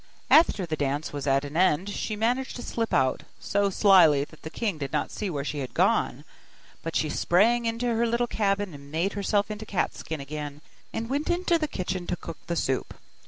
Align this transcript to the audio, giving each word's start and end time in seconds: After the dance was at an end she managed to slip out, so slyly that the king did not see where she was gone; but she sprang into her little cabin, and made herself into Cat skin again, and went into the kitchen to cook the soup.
After 0.31 0.65
the 0.65 0.75
dance 0.75 1.13
was 1.13 1.27
at 1.27 1.45
an 1.45 1.55
end 1.55 1.87
she 1.87 2.15
managed 2.15 2.55
to 2.55 2.63
slip 2.63 2.91
out, 2.91 3.21
so 3.39 3.69
slyly 3.69 4.23
that 4.23 4.41
the 4.41 4.49
king 4.49 4.79
did 4.79 4.91
not 4.91 5.11
see 5.11 5.29
where 5.29 5.43
she 5.43 5.59
was 5.59 5.69
gone; 5.75 6.25
but 6.81 6.95
she 6.95 7.07
sprang 7.07 7.65
into 7.65 7.85
her 7.85 8.07
little 8.07 8.25
cabin, 8.25 8.73
and 8.73 8.89
made 8.91 9.13
herself 9.13 9.51
into 9.51 9.63
Cat 9.63 9.93
skin 9.93 10.19
again, 10.19 10.61
and 10.91 11.07
went 11.07 11.29
into 11.29 11.59
the 11.59 11.67
kitchen 11.67 12.07
to 12.07 12.15
cook 12.15 12.39
the 12.47 12.55
soup. 12.55 12.95